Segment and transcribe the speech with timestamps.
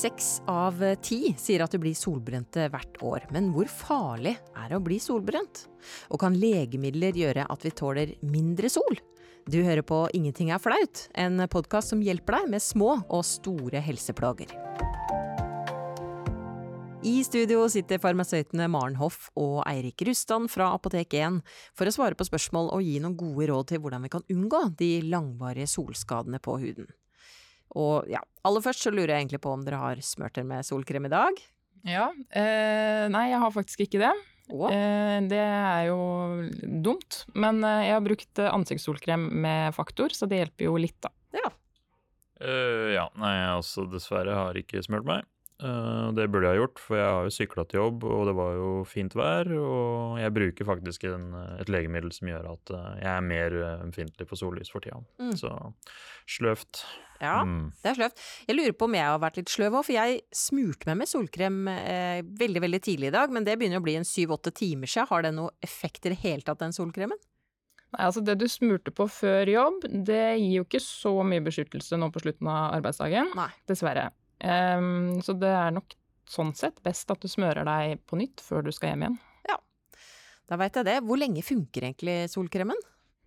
[0.00, 4.78] Seks av ti sier at de blir solbrente hvert år, men hvor farlig er det
[4.78, 5.66] å bli solbrent?
[6.08, 8.96] Og kan legemidler gjøre at vi tåler mindre sol?
[9.44, 13.82] Du hører på Ingenting er flaut, en podkast som hjelper deg med små og store
[13.84, 14.54] helseplager.
[17.04, 21.42] I studio sitter farmasøytene Maren Hoff og Eirik Rustan fra Apotek 1
[21.76, 24.64] for å svare på spørsmål og gi noen gode råd til hvordan vi kan unngå
[24.80, 26.88] de langvarige solskadene på huden.
[27.78, 30.66] Og ja, aller først så lurer jeg egentlig på om dere har smurt dere med
[30.66, 31.40] solkrem i dag?
[31.86, 32.10] Ja.
[32.36, 34.12] Eh, nei, jeg har faktisk ikke det.
[34.50, 36.00] Eh, det er jo
[36.82, 37.22] dumt.
[37.38, 41.12] Men eh, jeg har brukt eh, ansiktssolkrem med faktor, så det hjelper jo litt, da.
[41.36, 41.50] Ja.
[42.40, 45.26] Uh, ja, nei, altså dessverre har ikke smurt meg.
[45.60, 48.34] Uh, det burde jeg ha gjort, for jeg har jo sykla til jobb, og det
[48.38, 49.50] var jo fint vær.
[49.56, 51.28] Og jeg bruker faktisk en,
[51.60, 55.02] et legemiddel som gjør at uh, jeg er mer ømfintlig for sollys for tida.
[55.20, 55.36] Mm.
[55.38, 55.52] Så
[56.30, 56.84] sløvt.
[57.20, 57.72] Ja, mm.
[57.82, 58.22] det er sløvt.
[58.48, 61.10] Jeg lurer på om jeg har vært litt sløv òg, for jeg smurte meg med
[61.10, 64.88] solkrem eh, veldig, veldig tidlig i dag, men det begynner å bli en syv-åtte timer
[64.88, 65.10] siden.
[65.10, 67.20] Har det noen effekt i det hele tatt, den solkremen?
[67.90, 71.98] Nei, altså Det du smurte på før jobb, det gir jo ikke så mye beskyttelse
[72.00, 73.34] nå på slutten av arbeidsdagen.
[73.36, 73.50] Nei.
[73.68, 74.08] Dessverre.
[74.40, 75.96] Um, så det er nok
[76.30, 79.18] sånn sett best at du smører deg på nytt før du skal hjem igjen.
[79.50, 79.58] Ja,
[80.50, 81.00] da veit jeg det.
[81.06, 82.78] Hvor lenge funker egentlig solkremen?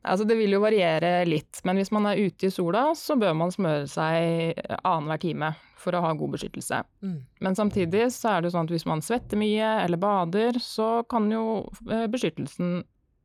[0.04, 3.38] Altså Det vil jo variere litt, men hvis man er ute i sola, så bør
[3.40, 6.82] man smøre seg annenhver time for å ha god beskyttelse.
[7.04, 7.20] Mm.
[7.44, 11.06] Men samtidig så er det jo sånn at hvis man svetter mye eller bader, så
[11.12, 11.44] kan jo
[11.88, 12.82] eh, beskyttelsen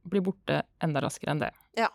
[0.09, 1.51] bli borte enda raskere enn det.
[1.79, 1.91] Ja,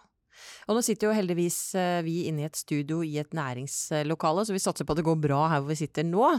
[0.67, 4.55] og nå sitter jo heldigvis eh, vi inne i et studio i et næringslokale, så
[4.55, 6.29] vi satser på at det går bra her hvor vi sitter nå.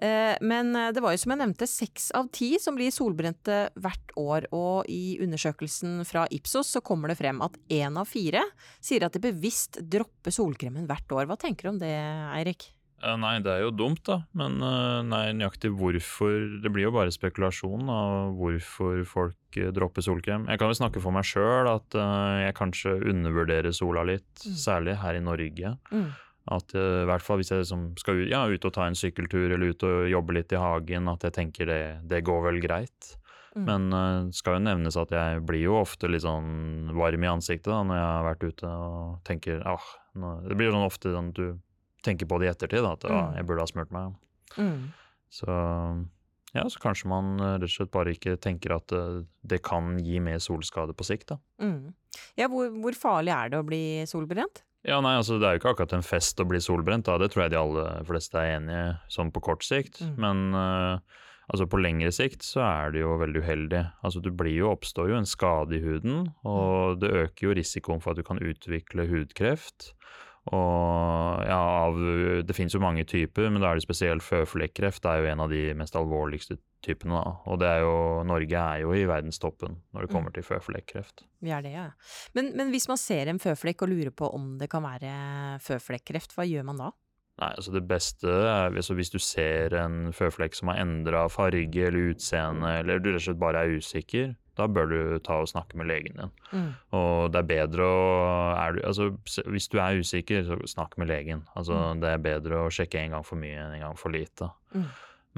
[0.00, 3.62] Eh, men eh, det var jo som jeg nevnte, seks av ti som blir solbrente
[3.80, 8.44] hvert år, og i undersøkelsen fra Ipsos så kommer det frem at én av fire
[8.82, 11.30] sier at de bevisst dropper solkremen hvert år.
[11.30, 11.94] Hva tenker du om det,
[12.34, 12.70] Eirik?
[13.00, 14.18] Nei, det er jo dumt, da.
[14.36, 14.58] Men
[15.08, 20.44] nei, nøyaktig hvorfor Det blir jo bare spekulasjon av hvorfor folk dropper solkrem.
[20.50, 24.58] Jeg kan vel snakke for meg sjøl at jeg kanskje undervurderer sola litt, mm.
[24.66, 25.72] særlig her i Norge.
[25.90, 26.10] Mm.
[26.50, 29.48] At i hvert fall hvis jeg liksom skal ut, ja, ut og ta en sykkeltur
[29.48, 33.14] eller ut og jobbe litt i hagen, at jeg tenker det, det går vel greit.
[33.56, 33.64] Mm.
[33.66, 37.30] Men det uh, skal jo nevnes at jeg blir jo ofte litt sånn varm i
[37.30, 40.86] ansiktet da, når jeg har vært ute og tenker ah, nå, Det blir jo sånn
[40.86, 41.48] ofte sånn at du
[42.06, 43.16] tenker på det i ettertid, at mm.
[43.16, 44.16] ah, jeg burde ha smurt meg.
[44.56, 44.90] Mm.
[45.30, 45.58] Så
[46.52, 50.18] ja, så kanskje man rett og slett bare ikke tenker at det, eh, kan gi
[50.22, 51.38] mer solskade på sikt, da.
[51.62, 51.92] Mm.
[52.38, 54.64] Ja, hvor, hvor, farlig er det å bli solbrent?
[54.86, 57.18] Ja, nei, altså det er jo ikke akkurat en fest å bli solbrent, da.
[57.20, 60.00] Det tror jeg de aller fleste er enige sånn på kort sikt.
[60.00, 60.14] Mm.
[60.24, 61.20] Men uh,
[61.52, 63.84] altså på lengre sikt så er det jo veldig uheldig.
[64.06, 67.00] Altså du blir jo, oppstår jo en skade i huden, og mm.
[67.04, 69.92] det øker jo risikoen for at du kan utvikle hudkreft.
[70.50, 71.98] Og ja, av,
[72.42, 75.02] det finnes jo mange typer, men da er det spesielt føflekkreft.
[75.04, 77.20] Det er jo en av de mest alvorligste typene.
[77.20, 77.34] Da.
[77.52, 77.92] Og det er jo,
[78.26, 80.36] Norge er jo i verdenstoppen når det kommer mm.
[80.38, 81.22] til føflekkreft.
[81.44, 81.86] Vi er det, ja.
[82.34, 85.12] Men, men hvis man ser en føflekk og lurer på om det kan være
[85.62, 86.90] føflekkreft, hva gjør man da?
[87.40, 91.86] Nei, altså Det beste er altså hvis du ser en føflekk som har endra farge
[91.86, 95.48] eller utseende, eller du rett og slett bare er usikker, da bør du ta og
[95.50, 96.32] snakke med legen din.
[96.52, 96.68] Mm.
[96.98, 98.04] Og det er bedre å
[98.54, 99.10] er du, altså,
[99.48, 101.42] Hvis du er usikker, så snakk med legen.
[101.56, 102.04] Altså, mm.
[102.04, 104.52] Det er bedre å sjekke en gang for mye enn en gang for lite.
[104.76, 104.88] Mm.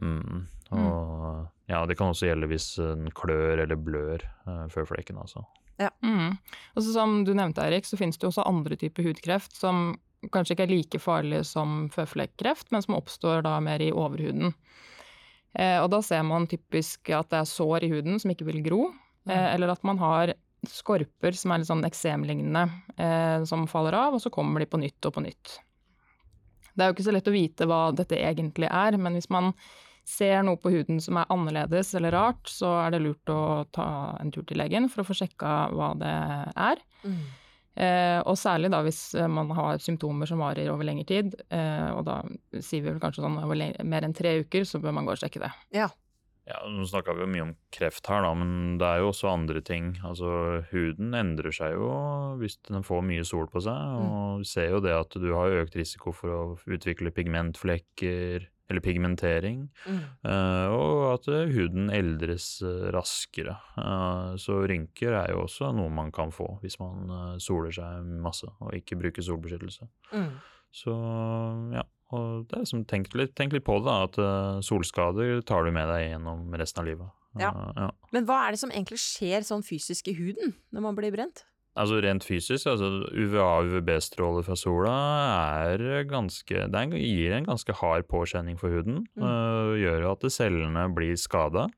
[0.03, 0.45] mm.
[0.73, 5.45] Og ja, det kan også gjelde hvis den klør eller blør uh, føflekken, altså.
[5.81, 5.91] Ja.
[6.05, 6.39] Mm.
[6.77, 9.95] Og så Som du nevnte, Erik, så finnes det også andre typer hudkreft som
[10.31, 14.53] kanskje ikke er like farlige som føflekkreft, men som oppstår da mer i overhuden.
[15.59, 18.63] Eh, og da ser man typisk at det er sår i huden som ikke vil
[18.65, 18.83] gro,
[19.29, 19.35] mm.
[19.35, 20.35] eller at man har
[20.69, 22.67] skorper som er litt sånn eksemlignende,
[22.97, 25.57] eh, som faller av, og så kommer de på nytt og på nytt.
[26.73, 29.53] Det er jo ikke så lett å vite hva dette egentlig er, men hvis man
[30.09, 33.87] ser noe på huden som er annerledes eller rart, så er det lurt å ta
[34.19, 36.15] en tur til legen for å få sjekka hva det
[36.59, 36.83] er.
[37.05, 37.23] Mm.
[37.73, 41.89] Eh, og særlig da hvis eh, man har symptomer som varer over lengre tid, eh,
[41.95, 42.19] og da
[42.59, 43.57] sier vi vel kanskje sånn over
[43.89, 45.53] mer enn tre uker, så bør man gå og sjekke det.
[45.79, 45.89] Ja.
[46.49, 49.31] Ja, Nå snakka vi jo mye om kreft her, da, men det er jo også
[49.31, 49.93] andre ting.
[50.03, 51.91] Altså, Huden endrer seg jo
[52.41, 53.79] hvis den får mye sol på seg.
[53.79, 54.41] og mm.
[54.43, 59.67] Vi ser jo det at du har økt risiko for å utvikle pigmentflekker, eller pigmentering.
[59.87, 60.03] Mm.
[60.27, 63.59] Uh, og at huden eldres uh, raskere.
[64.41, 68.75] så rynker er jo også noe man kan få hvis man soler seg masse og
[68.75, 69.87] ikke bruker solbeskyttelse.
[70.11, 70.33] Mm.
[70.73, 70.95] Så
[71.77, 71.85] ja.
[72.13, 75.73] Og det er liksom, tenk, litt, tenk litt på det, da, at solskader tar du
[75.75, 77.15] med deg gjennom resten av livet.
[77.41, 77.53] Ja.
[77.77, 77.89] ja.
[78.13, 81.47] Men hva er det som egentlig skjer sånn fysisk i huden når man blir brent?
[81.73, 84.93] Altså rent fysisk, altså UVA UVB-stråler fra sola
[85.73, 89.07] er ganske Det gir en ganske hard påkjenning for huden.
[89.17, 89.25] Mm.
[89.25, 91.71] Uh, gjør at cellene blir skada.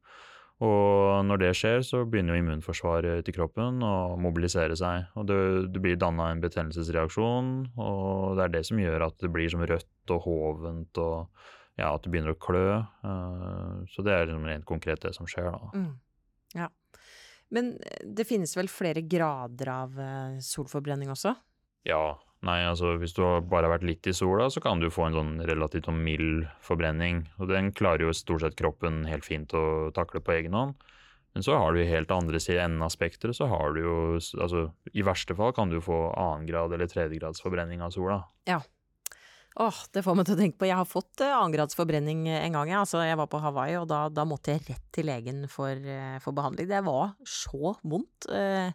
[0.65, 5.11] Og når det skjer, så begynner jo immunforsvaret til kroppen å mobilisere seg.
[5.19, 5.39] Og det,
[5.75, 9.65] det blir danna en betennelsesreaksjon, og det er det som gjør at det blir som
[9.67, 11.45] rødt og hovent, og
[11.77, 12.69] ja, at det begynner å klø.
[13.05, 15.73] Uh, så det er liksom rent konkret det som skjer, da.
[15.75, 15.93] Mm.
[16.55, 16.71] Ja.
[17.55, 21.35] Men eh, det finnes vel flere grader av eh, solforbrenning også?
[21.89, 22.05] Ja.
[22.45, 25.15] Nei, altså hvis du bare har vært litt i sola, så kan du få en
[25.17, 27.23] sånn relativt sånn mild forbrenning.
[27.41, 30.77] Og den klarer jo stort sett kroppen helt fint å takle på egen hånd.
[31.35, 34.69] Men så har du i helt andre enden av spekteret, så har du jo Altså
[34.93, 38.21] i verste fall kan du få annengrad eller tredjegrads forbrenning av sola.
[38.47, 38.61] Ja.
[39.57, 42.57] Åh, det får meg til å tenke på Jeg har fått uh, annengrads forbrenning en
[42.59, 42.85] gang, ja.
[42.85, 46.21] Altså, jeg var på Hawaii, og da, da måtte jeg rett til legen for, uh,
[46.23, 46.71] for behandling.
[46.71, 48.29] Det var så vondt.
[48.31, 48.75] Uh,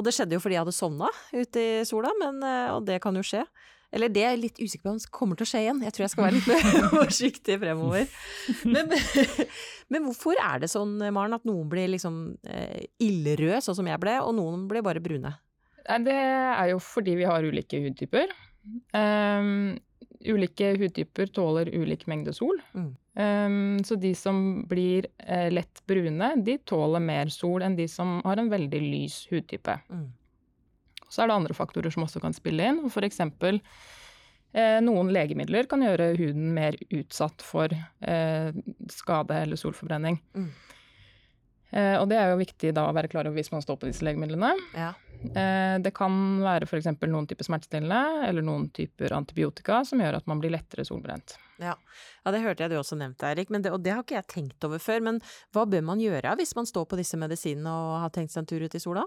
[0.00, 2.40] og det skjedde jo fordi jeg hadde sovna ute i sola, men,
[2.72, 3.44] og det kan jo skje.
[3.94, 5.82] Eller det er jeg litt usikker på om kommer til å skje igjen.
[5.82, 8.06] Jeg tror jeg skal være litt mer forsiktig fremover.
[8.70, 8.92] Men,
[9.92, 14.02] men, hvorfor er det sånn, Maren, at noen blir liksom eh, ildrøde, sånn som jeg
[14.02, 15.34] ble, og noen blir bare brune?
[16.06, 18.30] Det er jo fordi vi har ulike hudtyper.
[18.94, 19.74] Um,
[20.22, 22.60] ulike hudtyper tåler ulik mengde sol.
[22.76, 22.92] Mm.
[23.20, 28.20] Um, så de som blir uh, lett brune, de tåler mer sol enn de som
[28.24, 29.74] har en veldig lys hudtype.
[29.90, 30.06] Mm.
[31.10, 32.84] Så er det andre faktorer som også kan spille inn.
[32.92, 38.50] For eksempel uh, noen legemidler kan gjøre huden mer utsatt for eh,
[38.94, 40.20] skade eller solforbrenning.
[40.38, 40.50] Mm.
[41.70, 44.02] Og det er jo viktig da å være klar over hvis man står på disse
[44.06, 44.50] legemidlene.
[44.74, 44.90] Ja.
[45.20, 46.88] Eh, det kan være f.eks.
[47.04, 51.36] noen typer smertestillende eller noen typer antibiotika som gjør at man blir lettere solbrent.
[51.60, 51.74] Ja,
[52.24, 54.80] ja det hørte jeg du også nevnte, Erik, og det har ikke jeg tenkt over
[54.80, 55.04] før.
[55.04, 55.20] Men
[55.52, 58.52] hva bør man gjøre hvis man står på disse medisinene og har tenkt seg en
[58.52, 59.04] tur ut i sola?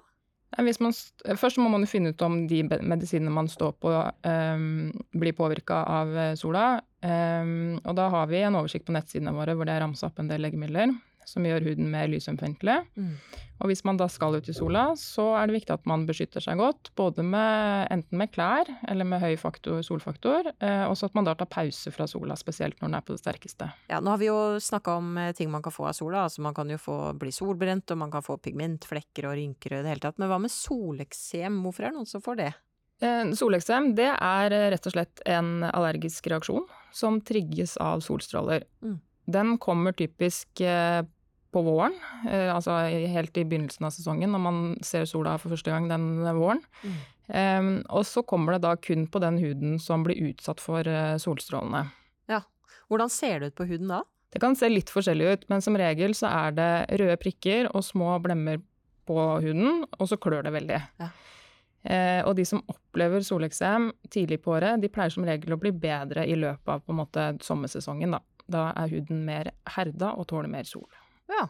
[0.53, 0.93] Man,
[1.41, 6.11] først må man finne ut om de medisinene man står på, um, blir påvirka av
[6.13, 6.75] eh, sola.
[7.01, 10.21] Um, og da har vi en oversikt på nettsidene våre hvor det er ramsa opp
[10.21, 10.93] en del legemidler
[11.29, 12.79] som gjør huden mer lysømfintlig.
[12.95, 13.15] Mm.
[13.63, 16.43] Og hvis man da skal ut i sola, så er det viktig at man beskytter
[16.43, 16.89] seg godt.
[16.99, 20.49] Både med, enten med klær eller med høy faktor, solfaktor.
[20.59, 23.23] Eh, også at man da tar pause fra sola, spesielt når den er på det
[23.23, 23.69] sterkeste.
[23.87, 26.25] Ja, nå har vi jo snakka om eh, ting man kan få av sola.
[26.27, 29.79] altså Man kan jo få, bli solbrent, og man kan få pigmentflekker og rynker og
[29.79, 30.19] i det hele tatt.
[30.19, 31.63] Men hva med soleksem?
[31.63, 32.51] Hvorfor er det noen som får det?
[33.03, 38.67] Eh, soleksem det er eh, rett og slett en allergisk reaksjon som trigges av solstråler.
[38.83, 38.99] Mm.
[39.33, 40.59] Den kommer typisk
[41.53, 41.95] på våren,
[42.27, 46.07] eh, altså helt i begynnelsen av sesongen, når man ser sola for første gang den
[46.25, 46.63] våren.
[46.83, 47.01] Mm.
[47.23, 51.15] Um, og så kommer det da kun på den huden som blir utsatt for uh,
[51.21, 51.85] solstrålene.
[52.27, 52.41] Ja.
[52.91, 54.01] Hvordan ser det ut på huden da?
[54.33, 57.85] Det kan se litt forskjellig ut, men som regel så er det røde prikker og
[57.85, 58.59] små blemmer
[59.07, 60.79] på huden, og så klør det veldig.
[60.99, 61.09] Ja.
[61.83, 65.73] Eh, og de som opplever soleksem tidlig på året, de pleier som regel å bli
[65.75, 68.15] bedre i løpet av på en måte sommersesongen.
[68.15, 68.21] Da,
[68.55, 70.87] da er huden mer herda og tåler mer sol.
[71.33, 71.47] Ja,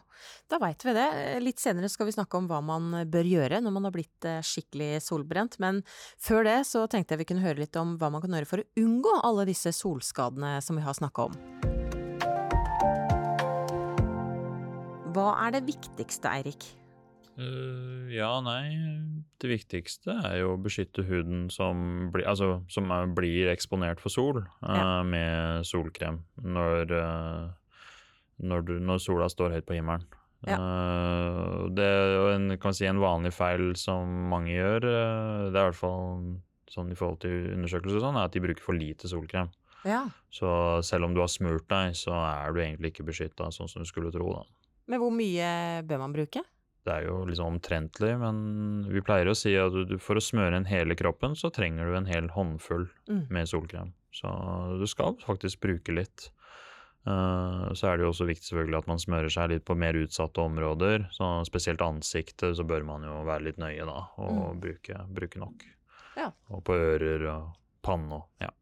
[0.48, 1.08] da veit vi det.
[1.44, 4.40] Litt senere skal vi snakke om hva man bør gjøre når man har blitt eh,
[4.44, 5.82] skikkelig solbrent, men
[6.22, 8.62] før det så tenkte jeg vi kunne høre litt om hva man kan gjøre for
[8.62, 11.36] å unngå alle disse solskadene som vi har snakka om.
[15.14, 16.64] Hva er det viktigste, Eirik?
[17.34, 18.76] Uh, ja, nei
[19.42, 24.14] Det viktigste er jo å beskytte huden som, bli, altså, som er, blir eksponert for
[24.14, 25.02] sol, uh, ja.
[25.02, 27.48] med solkrem når uh,
[28.42, 30.06] når, du, når sola står høyt på himmelen.
[30.44, 30.58] Ja.
[30.60, 35.62] Uh, det er en, kan si, en vanlig feil som mange gjør, uh, det er
[35.62, 36.24] i hvert fall
[36.74, 39.52] sånn i forhold til undersøkelser sånn, er at de bruker for lite solkrem.
[39.84, 40.02] Ja.
[40.32, 40.48] Så
[40.84, 43.88] selv om du har smurt deg, så er du egentlig ikke beskytta sånn som du
[43.88, 44.32] skulle tro.
[44.32, 44.44] da.
[44.90, 45.48] Men hvor mye
[45.88, 46.42] bør man bruke?
[46.84, 48.38] Det er jo liksom omtrentlig, men
[48.92, 51.96] vi pleier å si at du, for å smøre inn hele kroppen, så trenger du
[51.96, 53.22] en hel håndfull mm.
[53.32, 53.94] med solkrem.
[54.14, 54.28] Så
[54.80, 56.28] du skal faktisk bruke litt.
[57.04, 59.96] Uh, så er det jo også viktig selvfølgelig at man smører seg litt på mer
[60.00, 61.08] utsatte områder.
[61.12, 64.60] Så spesielt ansiktet så bør man jo være litt nøye da, og mm.
[64.62, 65.66] bruke, bruke, nok.
[66.16, 66.30] Ja.
[66.54, 67.50] Og på ører og
[67.84, 68.52] panne og ja.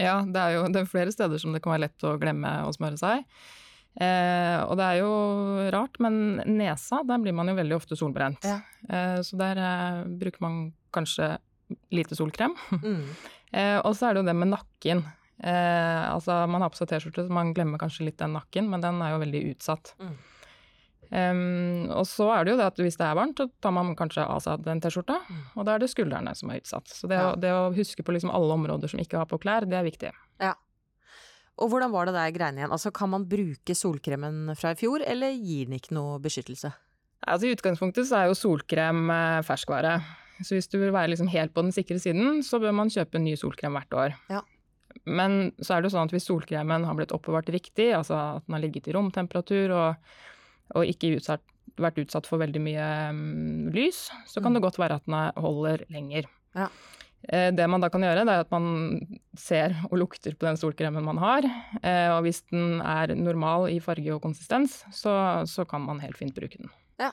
[0.00, 2.52] Ja, det er jo det er flere steder som det kan være lett å glemme
[2.64, 3.26] å smøre seg.
[4.00, 5.12] Eh, og det er jo
[5.74, 8.46] rart, men nesa, der blir man jo veldig ofte solbrent.
[8.48, 8.60] Ja.
[8.88, 10.62] Eh, så der eh, bruker man
[10.94, 11.34] kanskje
[11.92, 12.56] lite solkrem.
[12.72, 13.04] Mm.
[13.86, 15.04] og så er det jo det med nakken.
[15.42, 18.84] Eh, altså, man har på seg T-skjorte, så man glemmer kanskje litt den nakken, men
[18.84, 19.94] den er jo veldig utsatt.
[20.02, 20.14] Mm.
[21.12, 23.90] Um, og så er det jo det at hvis det er varmt, så tar man
[23.98, 25.40] kanskje av seg den T-skjorta, mm.
[25.58, 26.88] og da er det skuldrene som er utsatt.
[26.88, 27.34] Så det, ja.
[27.36, 30.14] det å, huske på liksom alle områder som ikke har på klær, det er viktig.
[30.40, 30.54] Ja.
[31.60, 32.72] Og hvordan var det der greiene igjen?
[32.72, 36.72] Altså, kan man bruke solkremen fra i fjor, eller gir den ikke noe beskyttelse?
[37.22, 39.98] Altså, I utgangspunktet så er jo solkrem eh, ferskvare.
[40.42, 43.20] Så hvis du vil være liksom helt på den sikre siden, så bør man kjøpe
[43.20, 44.16] en ny solkrem hvert år.
[44.32, 44.40] Ja.
[45.06, 48.46] Men så er det jo sånn at hvis solkremen har blitt oppbevart riktig, altså at
[48.46, 49.96] den har ligget i romtemperatur og,
[50.76, 51.42] og ikke utsatt,
[51.80, 54.54] vært utsatt for veldig mye um, lys, så kan Mm.
[54.60, 56.24] det godt være at den er- holder lenger.
[56.54, 56.68] Ja.
[57.28, 60.56] Eh, Det man da kan gjøre, det er at man ser og lukter på den
[60.56, 61.42] solkremen man har.
[61.82, 66.16] eh, Og hvis den er normal i farge og konsistens, så, så kan man helt
[66.16, 66.68] fint bruke den.
[66.98, 67.12] Ja,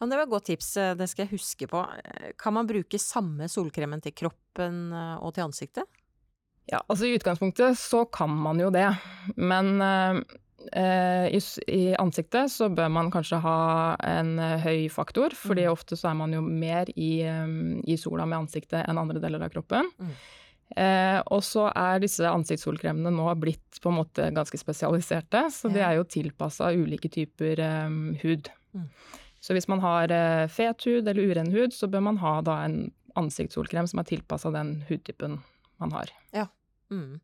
[0.00, 1.84] men det var et godt tips, det skal jeg huske på.
[2.38, 5.84] Kan man bruke samme solkremen til kroppen eh, og til ansiktet?
[6.68, 8.88] Ja, altså i utgangspunktet så kan man jo det,
[9.40, 10.18] men eh,
[10.76, 11.40] eh, i,
[11.72, 13.60] i ansiktet så bør man kanskje ha
[14.04, 15.72] en eh, høy faktor, fordi Mm.
[15.72, 17.46] ofte så er man jo mer i, eh,
[17.88, 19.88] i sola med ansiktet enn andre deler av kroppen.
[19.98, 20.12] Mm.
[20.76, 25.80] Eh, og så er disse ansiktssolkremene nå blitt på en måte ganske spesialiserte, så de
[25.80, 27.88] er jo tilpassa ulike typer eh,
[28.20, 28.50] hud.
[28.76, 28.90] Mm.
[29.40, 30.10] Så hvis man har
[30.50, 34.50] fet hud eller uren hud, så bør man ha da en ansiktssolkrem som er tilpassa
[34.52, 35.38] den hudtypen
[35.78, 36.10] man har.
[36.90, 37.20] Mm.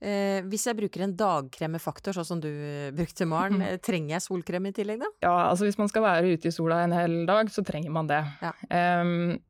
[0.00, 3.62] Eh, hvis jeg bruker en dagkremefaktor, sånn som du eh, brukte, Maren, Mhm.
[3.66, 5.06] eh, trenger jeg solkrem i tillegg da?
[5.22, 8.06] Ja, altså hvis man skal være ute i sola en hel dag, så trenger man
[8.06, 8.20] det.
[8.40, 8.52] Ja.
[9.02, 9.40] Um,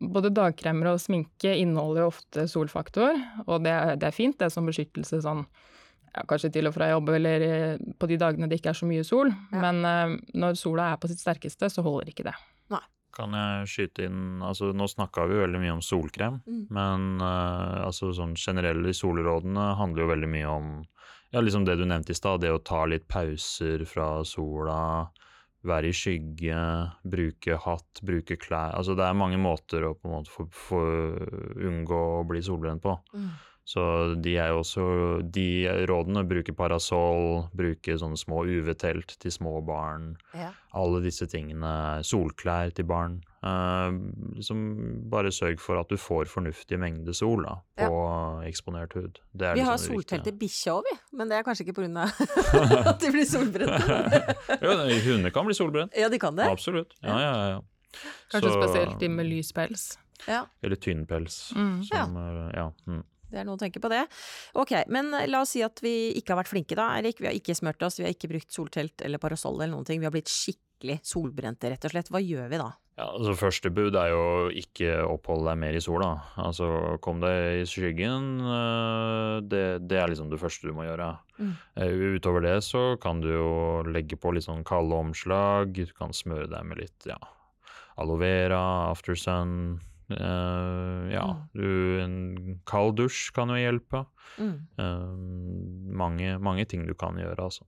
[0.00, 4.54] både dagkremer og sminke inneholder jo ofte solfaktor, og det det er fint, det er
[4.54, 5.44] som beskyttelse sånn
[6.16, 8.86] ja, kanskje til og fra jobb eller eh, på de dagene det ikke er så
[8.88, 9.60] mye sol, Ja.
[9.60, 12.34] men uh, når sola er på sitt sterkeste, så holder ikke det.
[13.16, 16.66] Kan jeg skyte inn Altså, nå snakka vi veldig mye om solkrem, Mm.
[16.70, 20.68] men uh, altså sånn generelle solrådene handler jo veldig mye om
[21.32, 25.08] ja, liksom det du nevnte i stad, det å ta litt pauser fra sola,
[25.66, 26.60] være i skygge,
[27.02, 30.82] bruke hatt, bruke klær Altså det er mange måter å på en måte få, få
[31.66, 32.94] unngå å bli solbrent på.
[33.16, 33.30] Mm.
[33.66, 33.82] Så
[34.22, 34.82] de er jo også
[35.34, 40.52] De rådene bruker parasoll, bruker sånne små UV-telt til små barn Ja.
[40.72, 43.16] alle disse tingene, solklær til barn.
[43.42, 43.90] Eh,
[44.38, 44.62] liksom
[45.10, 47.98] bare sørg for at du får fornuftig mengde sol da, på
[48.46, 49.18] eksponert hud.
[49.34, 50.96] Det er Vi har liksom har soltelt til bikkja òg, vi.
[51.18, 53.98] Men det er kanskje ikke av at de blir solbrente.
[54.62, 54.78] jo,
[55.10, 55.92] hunder kan bli solbrent.
[55.96, 56.46] ja, de kan det.
[56.46, 56.94] Absolutt.
[57.02, 57.60] Ja, ja, ja.
[58.30, 59.98] Kanskje Så- spesielt de med lys pels.
[60.26, 61.52] Ja, Eller tynnpels.
[61.56, 61.82] Mm.
[61.84, 62.50] Som, ja.
[62.54, 62.70] ja.
[62.86, 63.02] Mm.
[63.30, 64.04] Det er noe å tenke på det.
[64.54, 67.18] Ok, men la oss si at vi ikke har vært flinke da, Erik.
[67.20, 69.98] Vi har ikke smurt oss, vi har ikke brukt soltelt eller parasoll eller noen ting.
[70.02, 72.10] Vi har blitt skikkelig solbrente, rett og slett.
[72.14, 72.70] Hva gjør vi da?
[72.96, 74.20] Ja, altså Første bud er jo
[74.56, 76.14] ikke oppholde deg mer i sola.
[76.40, 78.38] Altså Kom deg i skyggen.
[78.40, 81.10] øh, Det, det er liksom det første du må gjøre.
[81.36, 81.50] Mm.
[81.76, 83.50] Eh, Utover det så kan du jo
[83.84, 85.74] legge på litt sånn kalde omslag.
[85.76, 87.18] Du kan smøre deg med litt ja,
[88.00, 88.62] aloe vera,
[88.94, 89.76] aftersun.
[90.10, 91.40] Eh, ja, Mm.
[91.54, 94.04] du, en kald dusj kan jo hjelpe.
[94.38, 94.54] Mm.
[94.78, 97.64] Uh, mange, mange ting du kan gjøre, altså.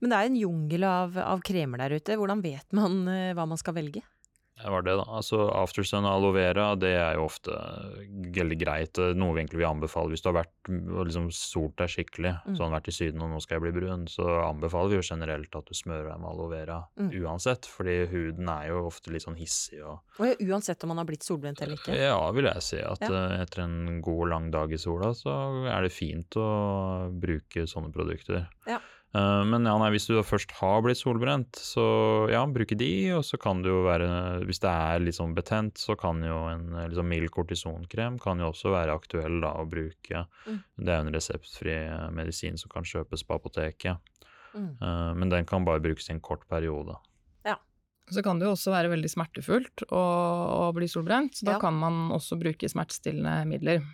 [0.00, 2.16] Men det er en jungel av, av kremer der ute.
[2.20, 4.02] Hvordan vet man uh, hva man skal velge?
[4.62, 5.04] Det var det, da.
[5.08, 7.50] Altså Aftersun og aloe vera, det er jo ofte
[8.34, 8.98] veldig greit.
[9.16, 12.56] Noe vi egentlig vil anbefale hvis du har vært og liksom solt deg skikkelig, Mm.
[12.58, 15.54] sånn vært i Syden og nå skal jeg bli brun, så anbefaler vi jo generelt
[15.56, 17.10] at du smører deg med aloe vera Mm.
[17.24, 20.98] uansett, fordi huden er jo ofte litt sånn hissig og Og ja, uansett om man
[20.98, 21.96] har blitt solbrent eller ikke.
[21.96, 22.78] Ja, vil jeg si.
[22.80, 23.08] At Ja.
[23.08, 27.92] eh, etter en god lang dag i sola, så er det fint å bruke sånne
[27.92, 28.48] produkter.
[28.66, 28.78] Ja.
[29.14, 32.90] Eh, Men ja, nei, hvis du da først har blitt solbrent, så ja, bruke de,
[33.16, 36.38] og så kan det jo være Hvis det er litt sånn betent, så kan jo
[36.52, 40.26] en liksom mild kortisonkrem kan jo også være aktuell da å bruke.
[40.46, 40.62] Mm.
[40.78, 43.98] Det er jo en reseptfri eh, medisin som kan kjøpes på apoteket.
[44.54, 44.76] Mm.
[44.80, 46.96] Eh, Men den kan bare brukes i en kort periode.
[48.10, 50.00] Så kan det jo også være veldig smertefullt å,
[50.66, 51.58] å bli solbrent, så da Ja.
[51.62, 53.84] kan man også bruke smertestillende midler.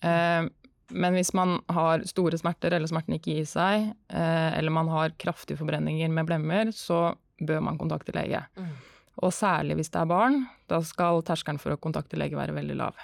[0.00, 0.46] Eh,
[0.90, 5.16] men hvis man har store smerter, eller smerten ikke gir seg, eh, eller man har
[5.20, 8.42] kraftige forbrenninger med blemmer, så bør man kontakte lege.
[8.56, 8.74] Mm.
[9.20, 12.76] Og særlig hvis det er barn, da skal terskelen for å kontakte lege være veldig
[12.78, 12.98] lav.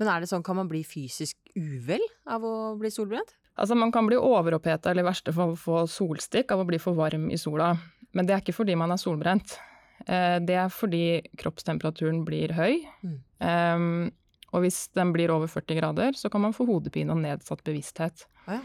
[0.00, 2.00] Men er det sånn, kan man bli fysisk uvel
[2.32, 3.34] av å bli solbrent?
[3.60, 6.96] Altså Man kan bli overoppheta eller i verste fall få solstikk av å bli for
[6.96, 7.74] varm i sola.
[8.16, 9.58] Men det er ikke fordi man er solbrent.
[10.06, 12.80] Eh, Det er fordi kroppstemperaturen blir høy.
[13.04, 13.18] Mm.
[13.44, 14.12] Um,
[14.52, 18.24] og hvis den blir over 40 grader, så kan man få hodepine og nedsatt bevissthet.
[18.48, 18.60] Ja.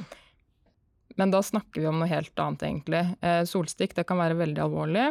[1.18, 3.04] Men da snakker vi om noe helt annet, egentlig.
[3.24, 5.06] Eh, Solstikk det kan være veldig alvorlig.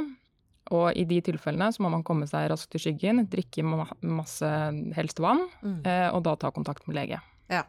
[0.72, 4.48] Og i de tilfellene så må man komme seg raskt i skyggen, drikke ma- masse,
[4.96, 5.80] helst vann, Mm.
[5.86, 7.20] eh, og da ta kontakt med lege.
[7.50, 7.64] Ja.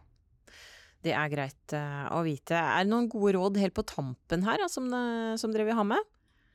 [1.03, 2.55] Det er greit eh, å vite.
[2.55, 5.83] Er det noen gode råd helt på tampen her, som, eh, som dere vil ha
[5.83, 5.99] med?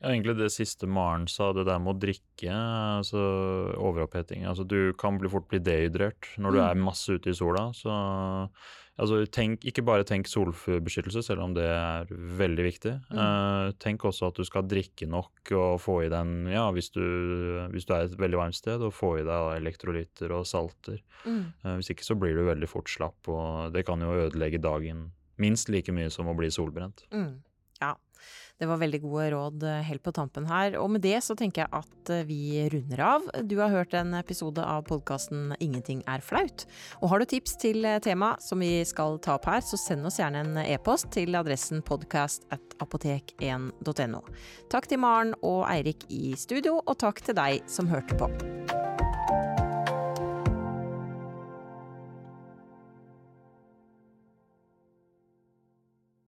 [0.01, 3.21] Ja, egentlig det siste Maren sa, det der med å drikke, altså
[3.77, 4.45] overoppheting.
[4.49, 6.69] Altså du kan bli fort bli dehydrert når du Mm.
[6.71, 7.67] er masse ute i sola.
[7.77, 7.89] Så
[9.01, 12.93] altså tenk, ikke bare tenk solbeskyttelse, selv om det er veldig viktig.
[13.11, 13.17] Mm.
[13.17, 17.01] Uh, tenk også at du skal drikke nok og få i den, Ja, hvis du,
[17.71, 20.99] hvis du er et veldig varmt sted, og få i deg elektrolytter og salter.
[21.25, 21.53] Mm.
[21.63, 25.11] Uh, hvis ikke så blir du veldig fort slapp, og det kan jo ødelegge dagen
[25.41, 27.05] minst like mye som å bli solbrent.
[27.13, 27.39] Mm.
[27.81, 27.95] Ja,
[28.61, 30.75] det var veldig gode råd eh, helt på tampen her.
[30.77, 33.25] Og med det så tenker jeg at eh, vi runder av.
[33.49, 36.67] Du har hørt en episode av podkasten Ingenting er flaut.
[37.01, 40.05] Og har du tips til eh, tema som vi skal ta opp her, så send
[40.05, 44.21] oss gjerne en e-post til adressen podcast at apotek1.no.
[44.69, 48.60] Takk til Maren og Eirik i studio, og takk til deg som hørte på.